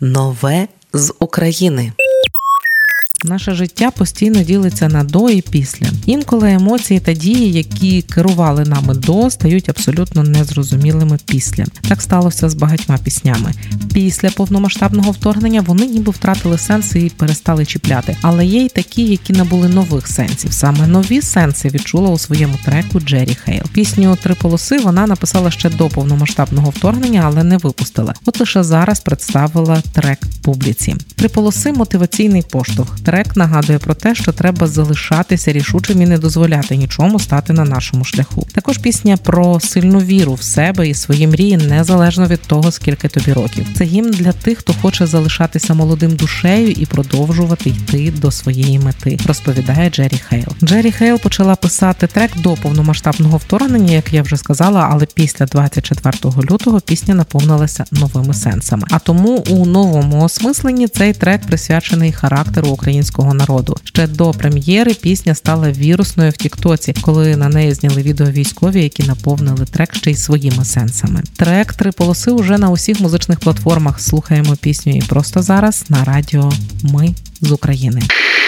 [0.00, 1.92] Нове з України.
[3.24, 5.86] Наше життя постійно ділиться на до і після.
[6.08, 11.64] Інколи емоції та дії, які керували нами до, стають абсолютно незрозумілими після.
[11.88, 13.52] Так сталося з багатьма піснями.
[13.92, 18.16] Після повномасштабного вторгнення вони ніби втратили сенси і перестали чіпляти.
[18.22, 20.52] Але є й такі, які набули нових сенсів.
[20.52, 23.62] Саме нові сенси відчула у своєму треку Джері Хейл.
[23.72, 28.14] Пісню Три полоси вона написала ще до повномасштабного вторгнення, але не випустила.
[28.26, 30.94] От лише зараз представила трек публіці.
[31.16, 33.00] Три полоси мотиваційний поштовх.
[33.00, 38.04] Трек нагадує про те, що треба залишатися рішучим і не дозволяти нічому стати на нашому
[38.04, 38.46] шляху.
[38.54, 43.32] Також пісня про сильну віру в себе і свої мрії незалежно від того, скільки тобі
[43.32, 43.66] років.
[43.76, 49.18] Це гімн для тих, хто хоче залишатися молодим душею і продовжувати йти до своєї мети,
[49.26, 50.48] розповідає Джері Хейл.
[50.64, 56.16] Джері Хейл почала писати трек до повномасштабного вторгнення, як я вже сказала, але після 24
[56.50, 58.86] лютого пісня наповнилася новими сенсами.
[58.90, 63.76] А тому у новому осмисленні цей трек присвячений характеру українського народу.
[63.84, 69.02] Ще до прем'єри пісня стала вірусною в Тіктоці, коли на неї зняли відео військові, які
[69.02, 71.22] наповнили трек ще й своїми сенсами.
[71.36, 74.00] Трек три полоси уже на усіх музичних платформах.
[74.00, 77.08] Слухаємо пісню і просто зараз на радіо Ми
[77.40, 78.02] з України.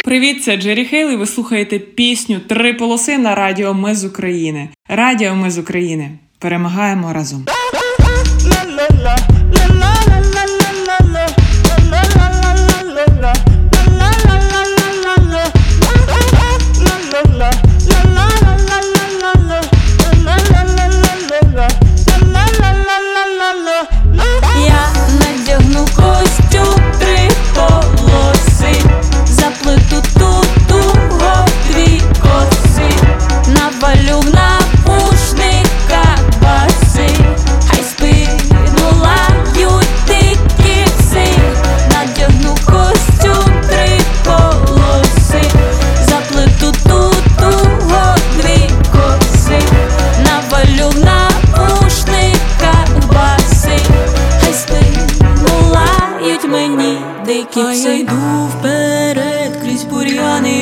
[0.05, 4.69] Привіт, це Джері Хейл і Ви слухаєте пісню Три полоси на радіо Ми з України.
[4.89, 6.11] Радіо Ми з України.
[6.39, 7.47] Перемагаємо разом.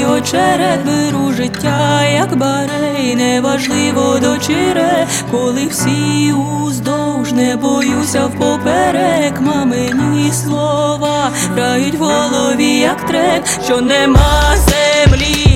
[0.05, 10.33] Очерет беру життя, як барей, неважливо до чере, коли всі уздовж не боюся впоперек, мамині
[10.33, 15.48] слова грають в голові, як трек, що нема землі,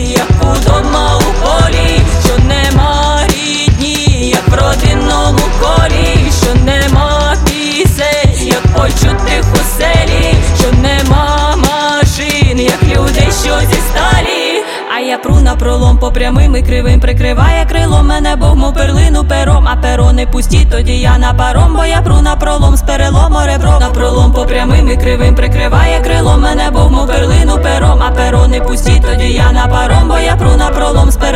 [15.22, 15.98] пру на пролом.
[15.98, 20.66] По прямим і кривим прикриває крило мене, Бог мов перлину пером, а перо не пусті,
[20.70, 24.44] тоді я на паром, бо я пру на пролом з перелому ребро на пролом по
[24.44, 29.32] прямим і кривим прикриває крило мене, Бог мов перлину пером, а перо не пусті, тоді
[29.32, 31.31] я на паром, бо я пру на пролом з перелому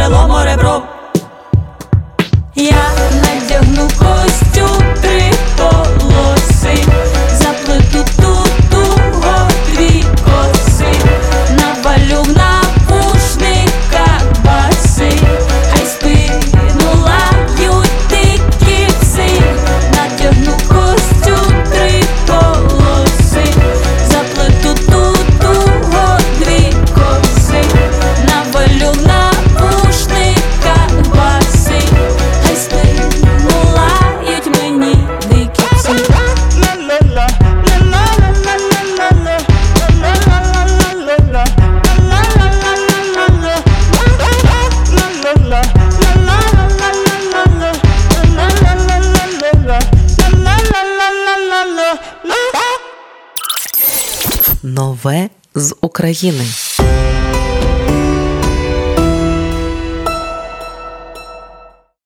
[54.66, 56.44] Нове з України.